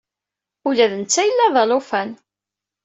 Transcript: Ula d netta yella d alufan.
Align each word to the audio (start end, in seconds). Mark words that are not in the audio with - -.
Ula 0.67 0.85
d 0.91 0.93
netta 1.01 1.21
yella 1.27 1.47
d 1.53 1.55
alufan. 1.61 2.09